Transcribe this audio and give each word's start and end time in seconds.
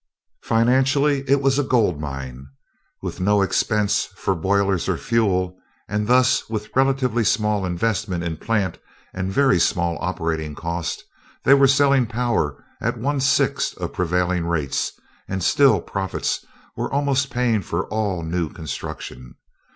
Financially, 0.41 1.23
it 1.29 1.41
was 1.43 1.59
a 1.59 1.63
gold 1.63 1.99
mine. 2.01 2.47
With 3.03 3.21
no 3.21 3.43
expense 3.43 4.05
for 4.15 4.33
boilers 4.33 4.89
or 4.89 4.97
fuel, 4.97 5.55
and 5.87 6.07
thus 6.07 6.49
with 6.49 6.65
a 6.65 6.69
relatively 6.75 7.23
small 7.23 7.67
investment 7.67 8.23
in 8.23 8.37
plant 8.37 8.79
and 9.13 9.29
a 9.29 9.31
very 9.31 9.59
small 9.59 9.99
operating 10.01 10.55
cost, 10.55 11.03
they 11.43 11.53
were 11.53 11.67
selling 11.67 12.07
power 12.07 12.65
at 12.81 12.97
one 12.97 13.19
sixth 13.19 13.77
of 13.77 13.93
prevailing 13.93 14.47
rates, 14.47 14.91
and 15.27 15.43
still 15.43 15.79
profits 15.79 16.43
were 16.75 16.91
almost 16.91 17.29
paying 17.29 17.61
for 17.61 17.85
all 17.89 18.23
new 18.23 18.49
construction. 18.49 19.35